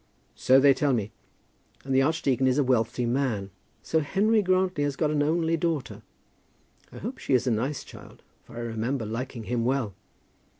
"So 0.33 0.59
they 0.59 0.73
tell 0.73 0.93
me. 0.93 1.11
And 1.85 1.93
the 1.93 2.01
archdeacon 2.01 2.47
is 2.47 2.57
a 2.57 2.63
wealthy 2.63 3.05
man. 3.05 3.51
So 3.83 3.99
Henry 3.99 4.41
Grantly 4.41 4.83
has 4.83 4.95
got 4.95 5.11
an 5.11 5.21
only 5.21 5.57
daughter? 5.57 6.01
I 6.91 6.97
hope 6.97 7.19
she 7.19 7.35
is 7.35 7.45
a 7.45 7.51
nice 7.51 7.83
child, 7.83 8.23
for 8.43 8.55
I 8.55 8.61
remember 8.61 9.05
liking 9.05 9.43
him 9.43 9.63
well." 9.63 9.93